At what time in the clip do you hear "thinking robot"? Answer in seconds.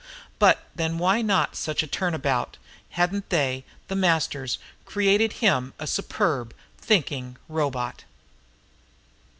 6.81-8.03